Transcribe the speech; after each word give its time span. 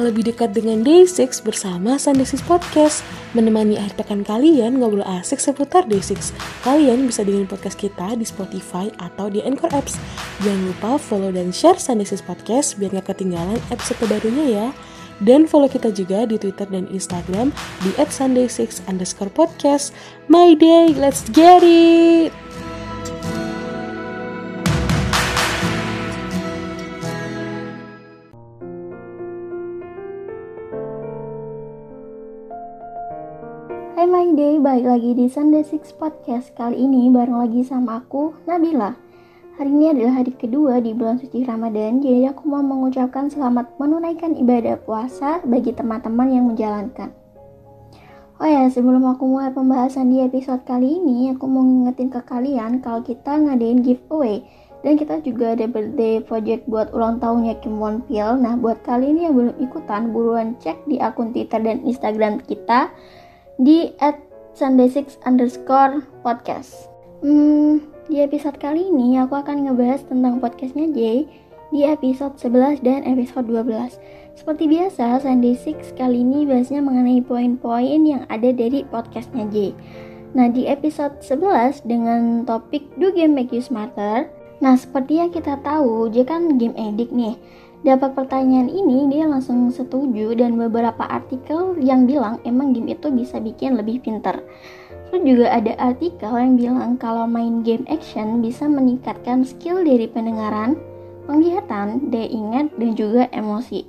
lebih 0.00 0.32
dekat 0.32 0.56
dengan 0.56 0.80
Day6 0.80 1.44
bersama 1.44 2.00
Sunday 2.00 2.24
Six 2.24 2.40
Podcast. 2.44 3.04
Menemani 3.36 3.76
akhir 3.76 4.00
pekan 4.00 4.24
kalian 4.24 4.80
ngobrol 4.80 5.04
asik 5.04 5.36
seputar 5.36 5.84
Day6. 5.84 6.32
Kalian 6.64 7.04
bisa 7.04 7.24
dengerin 7.26 7.48
podcast 7.48 7.76
kita 7.76 8.16
di 8.16 8.24
Spotify 8.24 8.88
atau 8.96 9.28
di 9.28 9.44
Anchor 9.44 9.68
Apps. 9.76 10.00
Jangan 10.40 10.62
lupa 10.64 10.90
follow 10.96 11.28
dan 11.28 11.52
share 11.52 11.76
Sunday 11.76 12.08
Six 12.08 12.24
Podcast 12.24 12.80
biar 12.80 12.96
gak 13.00 13.12
ketinggalan 13.12 13.60
episode 13.68 14.00
terbarunya 14.00 14.46
ya. 14.48 14.68
Dan 15.22 15.46
follow 15.46 15.70
kita 15.70 15.94
juga 15.94 16.26
di 16.26 16.34
Twitter 16.40 16.66
dan 16.66 16.88
Instagram 16.90 17.54
di 17.86 17.94
@sunday6 18.00 18.82
underscore 18.90 19.30
podcast. 19.30 19.94
My 20.26 20.56
day, 20.58 20.96
let's 20.96 21.22
get 21.30 21.62
it! 21.62 22.41
Balik 34.82 34.98
lagi 34.98 35.14
di 35.14 35.26
Sunday 35.30 35.62
Six 35.62 35.94
Podcast. 35.94 36.58
Kali 36.58 36.74
ini 36.74 37.06
bareng 37.06 37.38
lagi 37.38 37.62
sama 37.62 38.02
aku, 38.02 38.34
Nabila. 38.50 38.90
Hari 39.54 39.70
ini 39.70 39.94
adalah 39.94 40.18
hari 40.18 40.34
kedua 40.34 40.82
di 40.82 40.90
bulan 40.90 41.22
suci 41.22 41.46
Ramadan 41.46 42.02
Jadi 42.02 42.26
aku 42.26 42.50
mau 42.50 42.66
mengucapkan 42.66 43.30
selamat 43.30 43.78
menunaikan 43.78 44.34
ibadah 44.34 44.82
puasa 44.82 45.38
bagi 45.46 45.70
teman-teman 45.70 46.34
yang 46.34 46.50
menjalankan. 46.50 47.14
Oh 48.42 48.48
ya, 48.50 48.66
sebelum 48.66 49.06
aku 49.06 49.22
mulai 49.22 49.54
pembahasan 49.54 50.10
di 50.10 50.18
episode 50.18 50.66
kali 50.66 50.98
ini 50.98 51.30
Aku 51.30 51.46
mau 51.46 51.62
ngingetin 51.62 52.10
ke 52.10 52.18
kalian 52.26 52.82
kalau 52.82 53.06
kita 53.06 53.38
ngadain 53.38 53.86
giveaway. 53.86 54.42
Dan 54.82 54.98
kita 54.98 55.22
juga 55.22 55.54
ada 55.54 55.70
birthday 55.70 56.18
project 56.18 56.66
buat 56.66 56.90
ulang 56.90 57.22
tahunnya 57.22 57.62
Kim 57.62 57.78
Won 57.78 58.02
Pil. 58.10 58.34
Nah, 58.34 58.58
buat 58.58 58.82
kali 58.82 59.14
ini 59.14 59.30
yang 59.30 59.38
belum 59.38 59.62
ikutan, 59.62 60.10
buruan 60.10 60.58
cek 60.58 60.90
di 60.90 60.98
akun 60.98 61.30
Twitter 61.30 61.62
dan 61.62 61.86
Instagram 61.86 62.42
kita 62.42 62.90
di 63.62 63.94
at 64.52 64.60
sunday6 64.60 65.16
underscore 65.24 66.04
podcast. 66.20 66.92
Hmm, 67.24 67.80
di 68.12 68.20
episode 68.20 68.60
kali 68.60 68.92
ini 68.92 69.16
aku 69.16 69.40
akan 69.40 69.64
ngebahas 69.64 70.04
tentang 70.04 70.44
podcastnya 70.44 70.92
Jay 70.92 71.24
di 71.72 71.88
episode 71.88 72.36
11 72.36 72.84
dan 72.84 73.00
episode 73.08 73.48
12. 73.48 73.96
Seperti 74.36 74.68
biasa, 74.68 75.24
Sunday 75.24 75.56
6 75.56 75.96
kali 75.96 76.20
ini 76.20 76.44
bahasnya 76.44 76.84
mengenai 76.84 77.24
poin-poin 77.24 78.00
yang 78.04 78.28
ada 78.28 78.52
dari 78.52 78.84
podcastnya 78.84 79.48
Jay. 79.48 79.72
Nah, 80.36 80.52
di 80.52 80.68
episode 80.68 81.20
11 81.24 81.84
dengan 81.88 82.44
topik 82.44 82.84
Do 83.00 83.12
Game 83.12 83.32
Make 83.36 83.56
You 83.56 83.64
Smarter, 83.64 84.28
Nah, 84.62 84.78
seperti 84.78 85.18
yang 85.18 85.34
kita 85.34 85.58
tahu, 85.66 86.06
Jay 86.14 86.22
kan 86.22 86.54
game 86.54 86.78
addict 86.78 87.10
nih. 87.10 87.34
Dapat 87.82 88.14
pertanyaan 88.14 88.70
ini, 88.70 89.10
dia 89.10 89.26
langsung 89.26 89.66
setuju 89.74 90.38
dan 90.38 90.54
beberapa 90.54 91.02
artikel 91.02 91.74
yang 91.82 92.06
bilang 92.06 92.38
emang 92.46 92.70
game 92.70 92.94
itu 92.94 93.10
bisa 93.10 93.42
bikin 93.42 93.74
lebih 93.74 93.98
pinter. 93.98 94.38
Terus 95.10 95.22
juga 95.26 95.50
ada 95.50 95.74
artikel 95.82 96.30
yang 96.30 96.54
bilang 96.54 96.94
kalau 96.94 97.26
main 97.26 97.66
game 97.66 97.82
action 97.90 98.38
bisa 98.38 98.70
meningkatkan 98.70 99.42
skill 99.42 99.82
dari 99.82 100.06
pendengaran, 100.06 100.78
penglihatan, 101.26 102.06
daya 102.14 102.30
ingat, 102.30 102.70
dan 102.78 102.90
juga 102.94 103.26
emosi. 103.34 103.82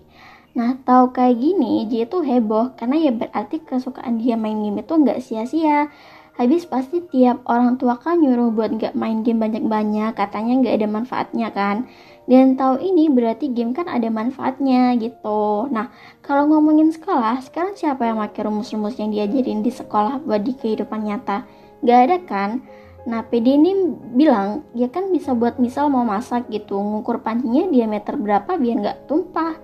Nah, 0.58 0.74
tahu 0.82 1.14
kayak 1.14 1.38
gini, 1.38 1.86
dia 1.86 2.10
tuh 2.10 2.26
heboh 2.26 2.74
karena 2.74 2.98
ya 2.98 3.12
berarti 3.14 3.62
kesukaan 3.62 4.18
dia 4.18 4.34
main 4.34 4.58
game 4.58 4.82
itu 4.82 4.94
nggak 4.94 5.22
sia-sia. 5.22 5.94
Habis 6.34 6.66
pasti 6.66 6.98
tiap 7.14 7.46
orang 7.46 7.78
tua 7.78 8.02
kan 8.02 8.18
nyuruh 8.18 8.50
buat 8.50 8.74
nggak 8.74 8.98
main 8.98 9.22
game 9.22 9.38
banyak-banyak, 9.38 10.18
katanya 10.18 10.66
nggak 10.66 10.76
ada 10.82 10.88
manfaatnya 10.90 11.54
kan. 11.54 11.86
Dan 12.24 12.56
tahu 12.56 12.80
ini 12.80 13.12
berarti 13.12 13.52
game 13.52 13.76
kan 13.76 13.92
ada 13.92 14.08
manfaatnya 14.08 14.96
gitu. 14.96 15.68
Nah, 15.68 15.92
kalau 16.24 16.48
ngomongin 16.48 16.96
sekolah, 16.96 17.44
sekarang 17.44 17.76
siapa 17.76 18.08
yang 18.08 18.24
pakai 18.24 18.48
rumus-rumus 18.48 18.96
yang 18.96 19.12
diajarin 19.12 19.60
di 19.60 19.72
sekolah 19.72 20.24
buat 20.24 20.40
di 20.40 20.56
kehidupan 20.56 21.04
nyata? 21.04 21.44
Gak 21.84 22.00
ada 22.08 22.18
kan? 22.24 22.64
Nah, 23.04 23.28
PD 23.28 23.60
ini 23.60 23.76
bilang, 24.16 24.64
ya 24.72 24.88
kan 24.88 25.12
bisa 25.12 25.36
buat 25.36 25.60
misal 25.60 25.92
mau 25.92 26.08
masak 26.08 26.48
gitu, 26.48 26.80
ngukur 26.80 27.20
pancinya 27.20 27.68
diameter 27.68 28.16
berapa 28.16 28.56
biar 28.56 28.76
nggak 28.80 29.00
tumpah. 29.12 29.60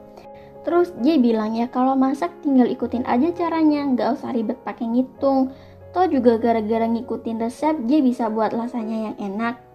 Terus 0.67 0.91
dia 0.99 1.15
bilang 1.15 1.55
ya 1.55 1.71
kalau 1.71 1.95
masak 1.95 2.35
tinggal 2.43 2.67
ikutin 2.67 3.07
aja 3.07 3.31
caranya, 3.31 3.87
nggak 3.95 4.19
usah 4.19 4.35
ribet 4.35 4.59
pakai 4.67 4.91
ngitung. 4.91 5.55
Toh 5.95 6.05
juga 6.11 6.35
gara-gara 6.35 6.83
ngikutin 6.83 7.39
resep, 7.39 7.79
dia 7.87 8.03
bisa 8.03 8.27
buat 8.27 8.51
rasanya 8.51 9.09
yang 9.09 9.15
enak. 9.17 9.68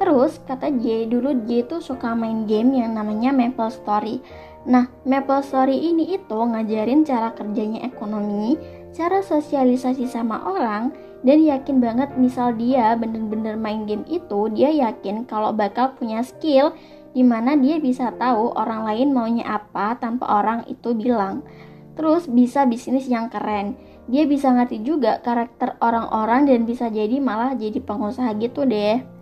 Terus 0.00 0.40
kata 0.48 0.72
J, 0.80 1.12
dulu 1.12 1.44
J 1.44 1.68
itu 1.68 1.76
suka 1.84 2.16
main 2.16 2.48
game 2.48 2.80
yang 2.80 2.96
namanya 2.96 3.36
Maple 3.36 3.68
Story. 3.68 4.24
Nah, 4.64 4.88
Maple 5.04 5.44
Story 5.44 5.76
ini 5.76 6.16
itu 6.16 6.40
ngajarin 6.40 7.04
cara 7.04 7.36
kerjanya 7.36 7.84
ekonomi, 7.84 8.56
cara 8.96 9.20
sosialisasi 9.20 10.08
sama 10.08 10.40
orang, 10.48 10.96
dan 11.20 11.44
yakin 11.44 11.84
banget 11.84 12.16
misal 12.16 12.56
dia 12.56 12.96
bener-bener 12.96 13.60
main 13.60 13.84
game 13.84 14.08
itu, 14.08 14.48
dia 14.56 14.72
yakin 14.72 15.28
kalau 15.28 15.52
bakal 15.52 15.92
punya 16.00 16.24
skill 16.24 16.72
di 17.12 17.20
mana 17.20 17.52
dia 17.60 17.76
bisa 17.76 18.08
tahu 18.16 18.56
orang 18.56 18.88
lain 18.88 19.12
maunya 19.12 19.44
apa 19.44 20.00
tanpa 20.00 20.24
orang 20.40 20.64
itu 20.64 20.96
bilang. 20.96 21.44
Terus 21.92 22.24
bisa 22.24 22.64
bisnis 22.64 23.04
yang 23.04 23.28
keren 23.28 23.76
dia 24.10 24.26
bisa 24.26 24.50
ngerti 24.50 24.82
juga 24.82 25.22
karakter 25.22 25.78
orang-orang 25.78 26.50
dan 26.50 26.66
bisa 26.66 26.90
jadi 26.90 27.22
malah 27.22 27.54
jadi 27.54 27.78
pengusaha 27.78 28.34
gitu 28.42 28.66
deh 28.66 29.19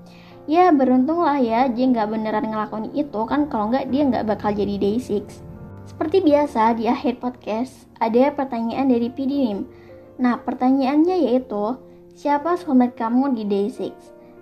ya 0.49 0.73
beruntung 0.73 1.21
lah 1.21 1.37
ya 1.37 1.69
dia 1.69 1.85
nggak 1.85 2.09
beneran 2.09 2.49
ngelakuin 2.49 2.89
itu 2.97 3.21
kan 3.29 3.47
kalau 3.53 3.69
nggak 3.69 3.93
dia 3.93 4.03
nggak 4.09 4.25
bakal 4.25 4.51
jadi 4.51 4.81
day 4.81 4.97
six. 4.97 5.45
Seperti 5.85 6.25
biasa 6.25 6.75
di 6.81 6.89
akhir 6.89 7.21
podcast 7.21 7.85
ada 8.01 8.33
pertanyaan 8.33 8.89
dari 8.89 9.13
PDM 9.13 9.69
nah 10.19 10.41
pertanyaannya 10.41 11.31
yaitu 11.31 11.79
siapa 12.19 12.59
soulmate 12.59 12.97
kamu 12.97 13.37
di 13.37 13.45
day 13.45 13.69
six? 13.69 13.95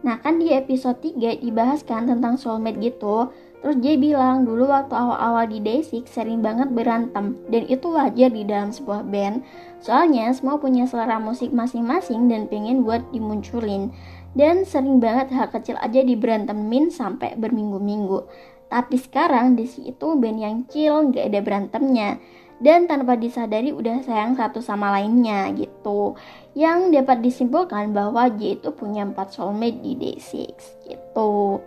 Nah 0.07 0.23
kan 0.23 0.39
di 0.39 0.55
episode 0.55 1.03
3 1.03 1.43
dibahas 1.43 1.83
kan 1.83 2.07
tentang 2.07 2.39
soulmate 2.39 2.79
gitu. 2.79 3.27
Terus 3.67 3.83
dia 3.83 3.99
bilang 3.99 4.47
dulu 4.47 4.71
waktu 4.71 4.95
awal-awal 4.95 5.51
di 5.51 5.59
Day6 5.59 6.07
sering 6.07 6.39
banget 6.39 6.71
berantem. 6.71 7.35
Dan 7.51 7.67
itu 7.67 7.91
wajar 7.91 8.31
di 8.31 8.47
dalam 8.47 8.71
sebuah 8.71 9.03
band. 9.11 9.43
Soalnya 9.83 10.31
semua 10.31 10.63
punya 10.63 10.87
selera 10.87 11.19
musik 11.19 11.51
masing-masing 11.51 12.31
dan 12.31 12.47
pengen 12.47 12.87
buat 12.87 13.03
dimunculin 13.11 13.91
dan 14.37 14.69
sering 14.69 15.01
banget 15.01 15.33
hal 15.33 15.49
kecil 15.49 15.81
aja 15.81 16.05
diberantemin 16.05 16.93
sampai 16.93 17.41
berminggu-minggu. 17.41 18.29
Tapi 18.69 19.01
sekarang 19.01 19.57
di 19.57 19.65
itu 19.65 20.07
band 20.21 20.39
yang 20.39 20.57
chill 20.69 21.09
gak 21.09 21.33
ada 21.33 21.41
berantemnya. 21.41 22.21
Dan 22.57 22.89
tanpa 22.89 23.21
disadari 23.21 23.69
udah 23.69 24.01
sayang 24.05 24.37
satu 24.37 24.65
sama 24.65 24.93
lainnya 24.93 25.53
gitu. 25.57 26.17
Yang 26.53 27.01
dapat 27.01 27.25
disimpulkan 27.25 27.93
bahwa 27.97 28.29
J 28.33 28.61
itu 28.61 28.73
punya 28.73 29.09
4 29.09 29.17
soulmate 29.29 29.81
di 29.81 29.93
Day6 29.97 30.57
gitu. 30.89 31.61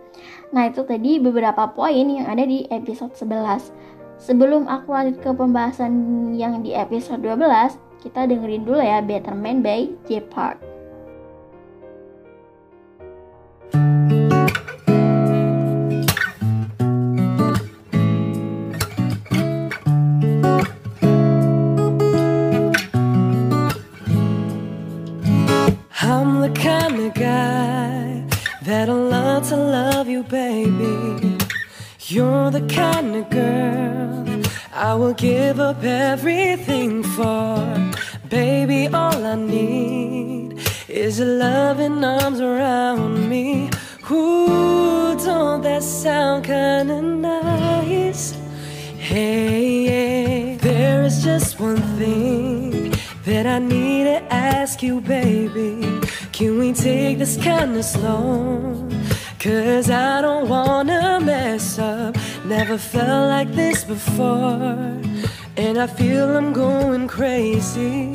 Nah 0.54 0.70
itu 0.70 0.82
tadi 0.86 1.18
beberapa 1.18 1.70
poin 1.74 2.06
yang 2.06 2.26
ada 2.26 2.42
di 2.46 2.66
episode 2.70 3.14
11 3.18 3.70
sebelum 4.18 4.70
aku 4.70 4.94
lanjut 4.94 5.18
ke 5.18 5.30
pembahasan 5.34 5.94
yang 6.38 6.62
di 6.62 6.74
episode 6.74 7.22
12 7.22 7.42
kita 8.02 8.26
dengerin 8.26 8.62
dulu 8.66 8.82
ya 8.82 8.98
Better 9.00 9.32
Man 9.32 9.62
by 9.64 9.88
J 10.04 10.26
Park 10.28 10.69
the 32.60 32.74
kind 32.74 33.16
of 33.16 33.30
girl 33.30 34.42
I 34.72 34.94
will 34.94 35.14
give 35.14 35.60
up 35.60 35.82
everything 35.82 37.02
for. 37.02 37.92
Baby, 38.28 38.88
all 38.88 39.24
I 39.24 39.34
need 39.34 40.58
is 40.88 41.18
your 41.18 41.28
loving 41.28 42.04
arms 42.04 42.40
around 42.40 43.28
me. 43.28 43.70
Ooh, 44.10 45.16
don't 45.16 45.62
that 45.62 45.82
sound 45.82 46.44
kinda 46.44 47.00
nice? 47.02 48.32
Hey, 48.98 49.84
yeah. 49.90 50.56
there 50.58 51.02
is 51.02 51.22
just 51.22 51.58
one 51.60 51.82
thing 51.98 52.94
that 53.24 53.46
I 53.46 53.58
need 53.58 54.04
to 54.04 54.20
ask 54.32 54.82
you, 54.82 55.00
baby. 55.00 56.00
Can 56.32 56.58
we 56.58 56.72
take 56.72 57.18
this 57.18 57.36
kinda 57.36 57.82
slow? 57.82 58.88
Cause 59.40 59.88
I 59.88 60.20
don't 60.20 60.50
wanna 60.50 61.18
mess 61.18 61.78
up. 61.78 62.14
Never 62.50 62.78
felt 62.78 63.28
like 63.28 63.52
this 63.52 63.84
before. 63.84 64.98
And 65.56 65.78
I 65.78 65.86
feel 65.86 66.36
I'm 66.36 66.52
going 66.52 67.06
crazy. 67.06 68.12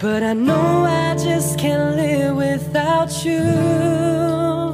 But 0.00 0.22
I 0.22 0.32
know 0.32 0.86
I 0.86 1.14
just 1.16 1.58
can't 1.58 1.94
live 1.94 2.34
without 2.34 3.26
you. 3.26 4.73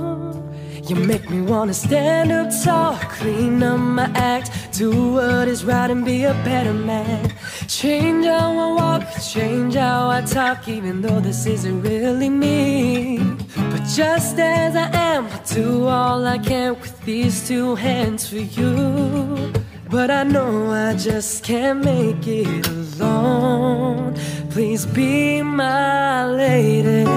You 0.90 0.96
make 0.96 1.31
me 1.31 1.40
wanna 1.40 1.72
stand 1.72 2.32
up 2.32 2.50
tall, 2.64 2.96
clean 2.96 3.62
up 3.62 3.78
my 3.78 4.10
act, 4.16 4.50
do 4.76 5.12
what 5.12 5.46
is 5.46 5.64
right 5.64 5.88
and 5.88 6.04
be 6.04 6.25
a 6.25 6.34
better 6.42 6.75
man. 6.75 7.32
Change 7.69 8.26
how 8.26 8.50
I 8.58 8.72
walk, 8.75 9.22
change 9.22 9.76
how 9.76 10.10
I 10.10 10.22
talk, 10.22 10.66
even 10.66 11.00
though 11.00 11.20
this 11.20 11.46
isn't 11.46 11.82
really 11.82 12.28
me. 12.28 13.19
But 13.70 13.84
just 13.84 14.37
as 14.40 14.75
I 14.75 14.90
am, 14.92 15.28
I 15.28 15.40
do 15.54 15.87
all 15.87 16.26
I 16.26 16.38
can 16.38 16.75
with 16.81 17.00
these 17.04 17.46
two 17.46 17.76
hands 17.76 18.28
for 18.28 18.38
you. 18.38 19.52
But 19.88 20.10
I 20.10 20.25
know 20.25 20.72
I 20.72 20.96
just 20.96 21.44
can't 21.44 21.84
make 21.84 22.26
it 22.26 22.66
alone. 22.66 24.16
Please 24.50 24.86
be 24.86 25.40
my 25.40 26.26
lady. 26.26 27.09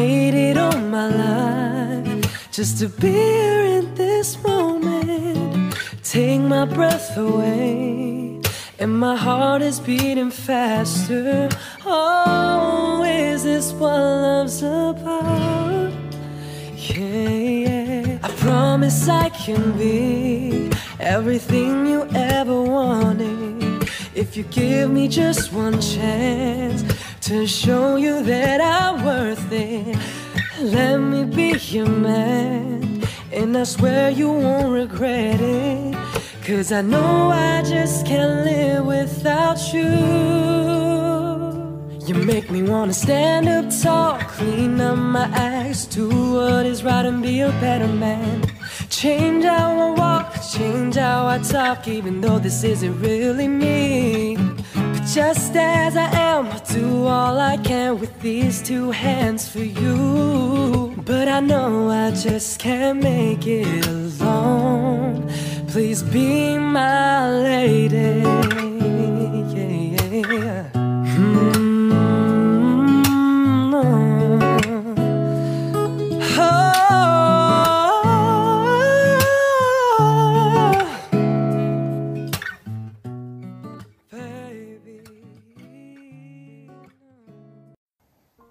Waited 0.00 0.56
all 0.56 0.78
my 0.78 1.08
life 1.08 2.50
just 2.50 2.78
to 2.78 2.88
be 2.88 3.12
here 3.12 3.64
in 3.78 3.94
this 3.94 4.42
moment. 4.42 5.76
Take 6.02 6.40
my 6.40 6.64
breath 6.64 7.18
away, 7.18 8.40
and 8.78 8.98
my 8.98 9.14
heart 9.14 9.60
is 9.60 9.78
beating 9.78 10.30
faster. 10.30 11.50
Oh, 11.84 13.04
is 13.04 13.42
this 13.44 13.72
what 13.72 14.00
love's 14.00 14.62
about? 14.62 15.92
Yeah, 16.76 17.28
yeah. 17.66 18.18
I 18.22 18.28
promise 18.46 19.06
I 19.06 19.28
can 19.28 19.76
be 19.76 20.70
everything 20.98 21.86
you 21.86 22.08
ever 22.14 22.58
wanted. 22.62 23.86
If 24.14 24.34
you 24.34 24.44
give 24.44 24.90
me 24.90 25.08
just 25.08 25.52
one 25.52 25.78
chance 25.78 26.84
to 27.30 27.46
show 27.46 27.94
you 27.94 28.24
that 28.24 28.60
I'm 28.60 29.04
worth 29.04 29.52
it, 29.52 29.96
let 30.58 30.98
me 30.98 31.22
be 31.22 31.56
your 31.68 31.86
man. 31.86 33.04
And 33.30 33.56
I 33.56 33.62
swear 33.62 34.10
you 34.10 34.32
won't 34.32 34.72
regret 34.72 35.40
it. 35.40 35.94
Cause 36.44 36.72
I 36.72 36.80
know 36.82 37.30
I 37.30 37.62
just 37.62 38.04
can't 38.04 38.44
live 38.44 38.84
without 38.84 39.72
you. 39.72 39.92
You 42.04 42.14
make 42.26 42.50
me 42.50 42.64
wanna 42.64 42.94
stand 42.94 43.48
up 43.48 43.66
tall, 43.80 44.18
clean 44.34 44.80
up 44.80 44.98
my 44.98 45.26
acts, 45.32 45.86
do 45.86 46.08
what 46.32 46.66
is 46.66 46.82
right 46.82 47.06
and 47.06 47.22
be 47.22 47.42
a 47.42 47.52
better 47.60 47.86
man. 47.86 48.42
Change 48.88 49.44
how 49.44 49.70
I 49.78 49.90
walk, 49.96 50.34
change 50.52 50.96
how 50.96 51.28
I 51.28 51.38
talk, 51.38 51.86
even 51.86 52.22
though 52.22 52.40
this 52.40 52.64
isn't 52.64 53.00
really 53.00 53.46
me. 53.46 54.39
Just 55.12 55.56
as 55.56 55.96
I 55.96 56.08
am, 56.12 56.46
I 56.46 56.58
do 56.72 57.04
all 57.04 57.40
I 57.40 57.56
can 57.56 57.98
with 57.98 58.20
these 58.20 58.62
two 58.62 58.92
hands 58.92 59.48
for 59.48 59.58
you. 59.58 60.94
But 61.04 61.26
I 61.26 61.40
know 61.40 61.90
I 61.90 62.12
just 62.12 62.60
can't 62.60 63.02
make 63.02 63.44
it 63.44 63.88
alone. 63.88 65.28
Please 65.66 66.04
be 66.04 66.56
my 66.58 67.28
lady. 67.28 68.29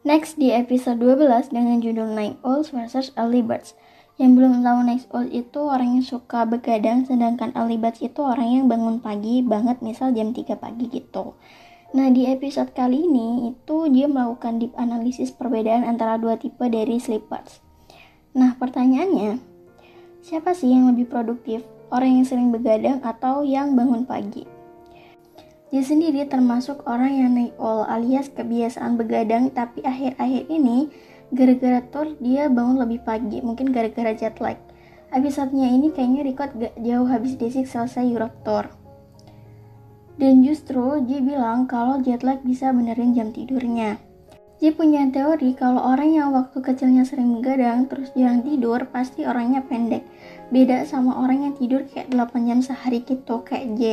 Next 0.09 0.41
di 0.41 0.49
episode 0.49 0.97
12 0.97 1.53
dengan 1.53 1.85
judul 1.85 2.17
Night 2.17 2.41
Owls 2.41 2.73
versus 2.73 3.13
Early 3.13 3.45
Birds. 3.45 3.77
Yang 4.17 4.41
belum 4.41 4.65
tahu 4.65 4.79
Night 4.81 5.05
Owls 5.13 5.29
itu 5.29 5.61
orang 5.61 6.01
yang 6.01 6.01
suka 6.01 6.49
begadang, 6.49 7.05
sedangkan 7.05 7.53
Early 7.53 7.77
Birds 7.77 8.01
itu 8.01 8.17
orang 8.25 8.49
yang 8.49 8.65
bangun 8.65 8.97
pagi 9.05 9.45
banget, 9.45 9.85
misal 9.85 10.09
jam 10.17 10.33
3 10.33 10.57
pagi 10.57 10.89
gitu. 10.89 11.37
Nah 11.93 12.09
di 12.09 12.25
episode 12.25 12.73
kali 12.73 13.05
ini 13.05 13.53
itu 13.53 13.85
dia 13.93 14.09
melakukan 14.09 14.57
deep 14.57 14.73
analisis 14.81 15.29
perbedaan 15.29 15.85
antara 15.85 16.17
dua 16.17 16.41
tipe 16.41 16.65
dari 16.65 16.97
sleepers. 16.97 17.61
Nah 18.33 18.57
pertanyaannya, 18.57 19.37
siapa 20.25 20.57
sih 20.57 20.73
yang 20.73 20.89
lebih 20.89 21.05
produktif? 21.05 21.61
Orang 21.93 22.17
yang 22.17 22.25
sering 22.25 22.49
begadang 22.49 22.97
atau 23.05 23.45
yang 23.45 23.77
bangun 23.77 24.09
pagi? 24.09 24.58
Dia 25.69 25.85
sendiri 25.85 26.25
termasuk 26.25 26.81
orang 26.89 27.13
yang 27.13 27.31
night 27.37 27.53
owl 27.61 27.85
alias 27.85 28.33
kebiasaan 28.33 28.97
begadang 28.97 29.53
tapi 29.53 29.85
akhir-akhir 29.85 30.49
ini 30.49 30.89
gara-gara 31.29 31.85
tour 31.93 32.17
dia 32.17 32.49
bangun 32.49 32.81
lebih 32.81 33.05
pagi 33.05 33.37
mungkin 33.45 33.69
gara-gara 33.69 34.17
jet 34.17 34.41
lag. 34.41 34.57
Episodenya 35.13 35.69
ini 35.69 35.93
kayaknya 35.93 36.25
record 36.25 36.51
gak 36.57 36.73
jauh 36.81 37.05
habis 37.05 37.37
Desik 37.37 37.69
selesai 37.69 38.01
Europe 38.01 38.41
Tour. 38.41 38.65
Dan 40.17 40.41
justru 40.41 41.05
dia 41.05 41.21
bilang 41.21 41.69
kalau 41.69 42.01
jet 42.01 42.25
lag 42.25 42.41
bisa 42.41 42.73
benerin 42.73 43.13
jam 43.13 43.29
tidurnya. 43.29 44.01
Dia 44.59 44.75
punya 44.75 45.05
teori 45.07 45.55
kalau 45.55 45.85
orang 45.85 46.17
yang 46.17 46.35
waktu 46.35 46.59
kecilnya 46.59 47.05
sering 47.05 47.39
begadang 47.39 47.87
terus 47.87 48.11
jarang 48.17 48.41
tidur 48.41 48.89
pasti 48.89 49.23
orangnya 49.23 49.63
pendek. 49.63 50.01
Beda 50.49 50.81
sama 50.83 51.15
orang 51.21 51.45
yang 51.45 51.53
tidur 51.55 51.85
kayak 51.85 52.09
8 52.11 52.49
jam 52.49 52.59
sehari 52.59 53.05
gitu 53.05 53.45
kayak 53.45 53.79
J. 53.79 53.83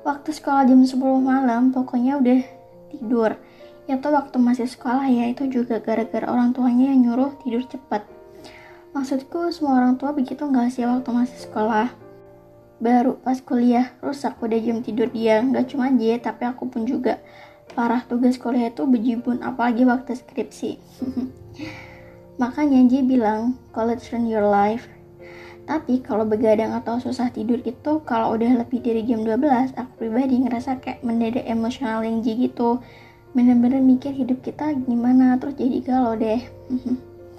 Waktu 0.00 0.32
sekolah 0.32 0.64
jam 0.64 0.80
10 0.80 0.96
malam 1.20 1.76
pokoknya 1.76 2.16
udah 2.16 2.40
tidur. 2.88 3.36
Ya 3.84 4.00
tuh 4.00 4.16
waktu 4.16 4.40
masih 4.40 4.64
sekolah 4.64 5.04
ya 5.12 5.28
itu 5.28 5.44
juga 5.50 5.82
gara-gara 5.82 6.24
orang 6.24 6.56
tuanya 6.56 6.88
yang 6.88 7.04
nyuruh 7.04 7.36
tidur 7.44 7.66
cepat. 7.68 8.08
Maksudku 8.96 9.52
semua 9.52 9.76
orang 9.76 10.00
tua 10.00 10.16
begitu 10.16 10.42
nggak 10.46 10.72
sih 10.72 10.88
waktu 10.88 11.10
masih 11.12 11.38
sekolah? 11.44 11.92
Baru 12.80 13.20
pas 13.20 13.36
kuliah 13.44 13.92
rusak 14.00 14.40
udah 14.40 14.56
jam 14.56 14.80
tidur 14.80 15.12
dia. 15.12 15.44
Nggak 15.44 15.76
cuma 15.76 15.92
J 15.92 16.16
tapi 16.16 16.48
aku 16.48 16.70
pun 16.72 16.88
juga. 16.88 17.20
Parah 17.76 18.02
tugas 18.02 18.40
kuliah 18.40 18.72
itu 18.72 18.88
bejibun 18.88 19.44
apalagi 19.44 19.84
waktu 19.84 20.16
skripsi. 20.16 20.80
Makanya 22.40 22.88
J 22.88 23.04
bilang, 23.04 23.60
college 23.76 24.08
run 24.16 24.24
your 24.24 24.48
life. 24.48 24.88
Tapi 25.70 26.02
kalau 26.02 26.26
begadang 26.26 26.74
atau 26.74 26.98
susah 26.98 27.30
tidur 27.30 27.62
itu 27.62 28.02
kalau 28.02 28.34
udah 28.34 28.58
lebih 28.58 28.82
dari 28.82 29.06
jam 29.06 29.22
12, 29.22 29.70
aku 29.78 30.02
pribadi 30.02 30.42
ngerasa 30.42 30.82
kayak 30.82 31.06
mendadak 31.06 31.46
emosional 31.46 32.02
yang 32.02 32.26
J 32.26 32.50
gitu. 32.50 32.82
Bener-bener 33.38 33.78
mikir 33.78 34.10
hidup 34.10 34.42
kita 34.42 34.74
gimana, 34.82 35.38
terus 35.38 35.54
jadi 35.54 35.78
galau 35.86 36.18
deh. 36.18 36.42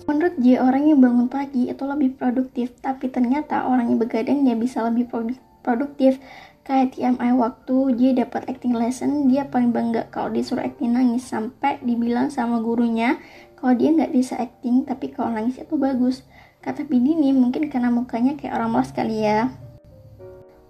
Menurut 0.08 0.40
J, 0.40 0.64
orang 0.64 0.88
yang 0.88 1.04
bangun 1.04 1.28
pagi 1.28 1.68
itu 1.68 1.84
lebih 1.84 2.16
produktif, 2.16 2.72
tapi 2.80 3.12
ternyata 3.12 3.68
orang 3.68 3.92
yang 3.92 4.00
begadang 4.00 4.48
dia 4.48 4.56
bisa 4.56 4.80
lebih 4.88 5.12
produ- 5.12 5.44
produktif. 5.60 6.16
Kayak 6.64 6.96
TMI 6.96 7.36
waktu 7.36 8.00
J 8.00 8.02
dapat 8.24 8.48
acting 8.48 8.80
lesson, 8.80 9.28
dia 9.28 9.44
paling 9.44 9.76
bangga 9.76 10.08
kalau 10.08 10.32
disuruh 10.32 10.64
acting 10.64 10.96
nangis 10.96 11.28
sampai 11.28 11.84
dibilang 11.84 12.32
sama 12.32 12.64
gurunya 12.64 13.20
kalau 13.60 13.76
dia 13.76 13.92
nggak 13.92 14.16
bisa 14.16 14.40
acting, 14.40 14.88
tapi 14.88 15.12
kalau 15.12 15.36
nangis 15.36 15.60
itu 15.60 15.76
bagus. 15.76 16.24
Kata 16.62 16.86
Bidini 16.86 17.34
mungkin 17.34 17.74
karena 17.74 17.89
mukanya 17.89 18.38
kayak 18.38 18.53
orang 18.53 18.70
malas 18.70 18.94
kali 18.94 19.25
ya. 19.25 19.50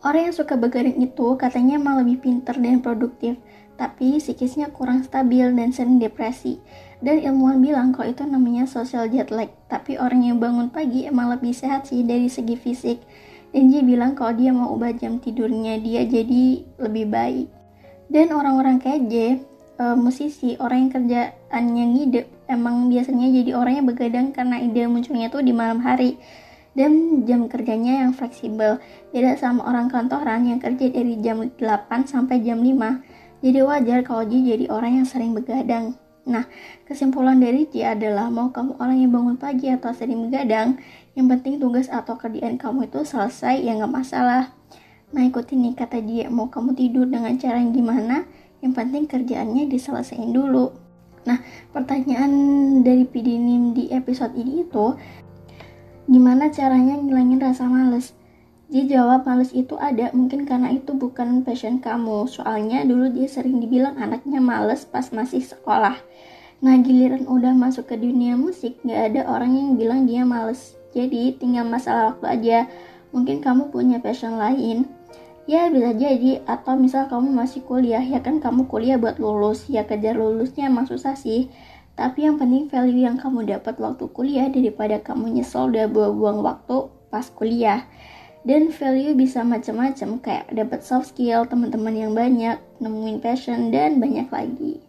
Orang 0.01 0.31
yang 0.31 0.36
suka 0.36 0.55
begadang 0.55 0.98
itu 0.98 1.36
katanya 1.36 1.77
emang 1.77 2.01
lebih 2.01 2.24
pinter 2.24 2.55
dan 2.57 2.79
produktif, 2.79 3.36
tapi 3.75 4.17
psikisnya 4.17 4.71
kurang 4.71 5.03
stabil 5.03 5.51
dan 5.51 5.69
sering 5.75 6.00
depresi. 6.00 6.63
Dan 7.03 7.21
ilmuwan 7.21 7.60
bilang 7.60 7.91
kalau 7.91 8.07
itu 8.07 8.24
namanya 8.24 8.65
social 8.65 9.05
jet 9.12 9.29
lag, 9.36 9.51
tapi 9.67 10.00
orang 10.00 10.25
yang 10.25 10.39
bangun 10.39 10.71
pagi 10.71 11.05
emang 11.05 11.33
lebih 11.36 11.51
sehat 11.53 11.91
sih 11.91 12.07
dari 12.07 12.31
segi 12.31 12.55
fisik. 12.55 13.03
Dan 13.51 13.67
dia 13.67 13.83
bilang 13.83 14.15
kalau 14.15 14.31
dia 14.31 14.55
mau 14.55 14.71
ubah 14.71 14.95
jam 14.95 15.19
tidurnya 15.19 15.75
dia 15.83 16.07
jadi 16.07 16.65
lebih 16.79 17.05
baik. 17.12 17.48
Dan 18.07 18.31
orang-orang 18.31 18.79
kayak 18.79 19.05
J, 19.12 19.15
uh, 19.75 19.95
musisi, 20.00 20.55
orang 20.57 20.88
yang 20.88 20.91
kerjaannya 20.95 21.86
ngide, 21.93 22.21
emang 22.51 22.91
biasanya 22.91 23.31
jadi 23.31 23.55
orang 23.55 23.74
yang 23.79 23.88
begadang 23.88 24.27
karena 24.36 24.60
ide 24.60 24.86
munculnya 24.91 25.31
tuh 25.31 25.41
di 25.41 25.55
malam 25.55 25.79
hari 25.79 26.20
dan 26.75 27.24
jam 27.27 27.48
kerjanya 27.48 28.03
yang 28.05 28.12
fleksibel. 28.12 28.79
Beda 29.12 29.36
sama 29.39 29.67
orang 29.67 29.88
kantoran 29.91 30.48
yang 30.48 30.60
kerja 30.60 30.91
dari 30.91 31.20
jam 31.20 31.51
8 31.55 32.08
sampai 32.08 32.43
jam 32.43 32.60
5. 32.60 33.41
Jadi 33.41 33.60
wajar 33.65 34.00
kalau 34.05 34.24
dia 34.27 34.55
jadi 34.55 34.70
orang 34.70 35.01
yang 35.01 35.08
sering 35.08 35.34
begadang. 35.34 35.98
Nah, 36.22 36.46
kesimpulan 36.86 37.41
dari 37.41 37.65
dia 37.65 37.98
adalah 37.98 38.29
mau 38.29 38.53
kamu 38.53 38.77
orang 38.77 38.98
yang 39.01 39.10
bangun 39.10 39.41
pagi 39.41 39.74
atau 39.74 39.89
sering 39.89 40.29
begadang, 40.29 40.77
yang 41.17 41.25
penting 41.25 41.58
tugas 41.58 41.89
atau 41.89 42.13
kerjaan 42.13 42.62
kamu 42.62 42.86
itu 42.86 43.01
selesai 43.01 43.58
ya 43.58 43.74
nggak 43.74 43.89
masalah. 43.89 44.53
Nah, 45.12 45.25
ikutin 45.25 45.60
nih 45.65 45.74
kata 45.74 45.98
dia, 46.05 46.29
mau 46.29 46.48
kamu 46.48 46.77
tidur 46.77 47.10
dengan 47.10 47.34
cara 47.41 47.58
yang 47.58 47.74
gimana, 47.74 48.29
yang 48.62 48.72
penting 48.77 49.10
kerjaannya 49.10 49.65
diselesaikan 49.65 50.29
dulu. 50.29 50.90
Nah, 51.25 51.38
pertanyaan 51.70 52.32
dari 52.82 53.06
Pidinim 53.06 53.78
di 53.78 53.94
episode 53.94 54.34
ini 54.34 54.66
itu 54.66 54.98
gimana 56.10 56.50
caranya 56.50 56.98
ngilangin 56.98 57.40
rasa 57.40 57.70
males? 57.70 58.18
Dia 58.72 58.88
jawab 58.88 59.28
males 59.28 59.51
itu 59.51 59.75
ada 59.75 60.16
mungkin 60.16 60.48
karena 60.48 60.72
itu 60.72 60.96
bukan 60.96 61.44
passion 61.44 61.84
kamu. 61.84 62.25
Soalnya 62.32 62.88
dulu 62.88 63.12
dia 63.12 63.28
sering 63.28 63.60
dibilang 63.60 64.00
anaknya 64.00 64.40
males 64.40 64.88
pas 64.88 65.12
masih 65.12 65.44
sekolah. 65.44 66.00
Nah 66.63 66.80
giliran 66.80 67.28
udah 67.28 67.51
masuk 67.51 67.92
ke 67.92 68.00
dunia 68.00 68.40
musik 68.40 68.80
gak 68.88 69.12
ada 69.12 69.28
orang 69.28 69.60
yang 69.60 69.70
bilang 69.75 70.08
dia 70.08 70.24
males. 70.24 70.80
Jadi 70.96 71.36
tinggal 71.36 71.68
masalah 71.68 72.16
waktu 72.16 72.25
aja. 72.32 72.60
Mungkin 73.12 73.44
kamu 73.44 73.75
punya 73.75 74.00
passion 74.00 74.40
lain. 74.40 74.88
Ya 75.51 75.67
bisa 75.67 75.91
jadi. 75.91 76.39
Atau 76.48 76.79
misal 76.79 77.12
kamu 77.12 77.27
masih 77.36 77.60
kuliah 77.67 78.00
ya 78.00 78.24
kan 78.24 78.39
kamu 78.39 78.72
kuliah 78.72 78.96
buat 78.96 79.20
lulus. 79.20 79.67
Ya 79.67 79.84
kejar 79.84 80.15
lulusnya 80.15 80.72
emang 80.72 80.88
susah 80.88 81.20
sih. 81.20 81.51
Tapi 82.00 82.24
yang 82.24 82.39
penting 82.39 82.72
value 82.72 83.03
yang 83.03 83.20
kamu 83.20 83.43
dapat 83.51 83.75
waktu 83.75 84.08
kuliah 84.15 84.48
daripada 84.48 85.03
kamu 85.03 85.36
nyesel 85.36 85.67
udah 85.67 85.91
buang-buang 85.91 86.39
waktu 86.39 86.88
pas 87.12 87.27
kuliah. 87.36 87.84
Dan 88.48 88.72
value 88.72 89.12
bisa 89.12 89.43
macam-macam 89.43 90.24
kayak 90.24 90.55
dapat 90.55 90.88
soft 90.88 91.12
skill 91.12 91.43
teman-teman 91.43 92.00
yang 92.00 92.15
banyak 92.15 92.55
nemuin 92.79 93.20
passion 93.20 93.75
dan 93.75 94.00
banyak 94.00 94.31
lagi. 94.31 94.79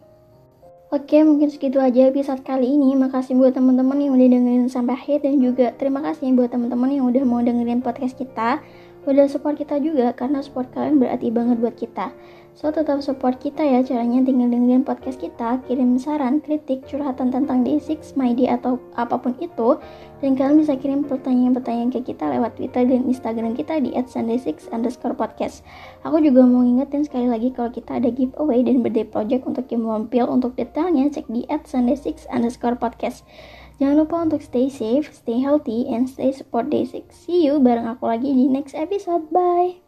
Oke, 0.93 1.25
mungkin 1.27 1.51
segitu 1.51 1.81
aja 1.83 2.07
episode 2.07 2.39
kali 2.45 2.71
ini. 2.71 2.95
Makasih 2.95 3.35
buat 3.35 3.51
teman-teman 3.51 3.99
yang 3.99 4.15
udah 4.15 4.29
dengerin 4.31 4.71
sampai 4.71 4.95
akhir 4.95 5.27
dan 5.27 5.43
juga 5.43 5.75
terima 5.75 5.99
kasih 6.05 6.31
buat 6.37 6.53
teman-teman 6.53 6.87
yang 6.87 7.05
udah 7.09 7.23
mau 7.27 7.43
dengerin 7.43 7.83
podcast 7.83 8.15
kita. 8.15 8.63
Udah 9.03 9.27
support 9.27 9.59
kita 9.59 9.79
juga 9.83 10.15
karena 10.15 10.39
support 10.39 10.71
kalian 10.71 10.99
berarti 10.99 11.27
banget 11.27 11.59
buat 11.59 11.75
kita. 11.75 12.15
So 12.53 12.69
tetap 12.69 13.01
support 13.01 13.41
kita 13.41 13.65
ya 13.65 13.81
caranya 13.81 14.21
tinggal 14.21 14.53
dengerin 14.53 14.85
podcast 14.85 15.17
kita, 15.17 15.57
kirim 15.65 15.97
saran, 15.97 16.37
kritik, 16.37 16.85
curhatan 16.85 17.33
tentang 17.33 17.65
D6, 17.65 18.13
MyD 18.13 18.45
atau 18.45 18.77
apa 18.93 19.17
pun 19.17 19.33
itu 19.41 19.81
dan 20.21 20.37
kalian 20.37 20.61
bisa 20.61 20.77
kirim 20.77 21.01
pertanyaan-pertanyaan 21.03 21.89
ke 21.89 22.13
kita 22.13 22.29
lewat 22.29 22.53
Twitter 22.55 22.85
dan 22.85 23.09
Instagram 23.09 23.57
kita 23.57 23.81
di 23.81 23.91
@sunday6 23.97 24.69
underscore 24.69 25.17
podcast. 25.17 25.65
Aku 26.05 26.21
juga 26.21 26.45
mau 26.45 26.61
ngingetin 26.61 27.03
sekali 27.03 27.25
lagi 27.25 27.49
kalau 27.51 27.73
kita 27.73 27.97
ada 27.97 28.13
giveaway 28.13 28.61
dan 28.61 28.85
birthday 28.85 29.03
project 29.03 29.43
untuk 29.49 29.65
Kim 29.65 29.83
Wampil. 29.83 30.29
Untuk 30.29 30.53
detailnya 30.53 31.09
cek 31.09 31.27
di 31.27 31.43
@sunday6 31.49 32.29
underscore 32.29 32.77
podcast. 32.77 33.25
Jangan 33.77 34.05
lupa 34.05 34.17
untuk 34.23 34.41
stay 34.41 34.69
safe, 34.69 35.09
stay 35.11 35.41
healthy, 35.41 35.89
and 35.89 36.09
stay 36.09 36.31
support 36.33 36.69
Day6. 36.69 37.09
See 37.13 37.45
you 37.45 37.57
bareng 37.59 37.89
aku 37.89 38.09
lagi 38.09 38.29
di 38.29 38.45
next 38.49 38.77
episode. 38.77 39.29
Bye! 39.33 39.82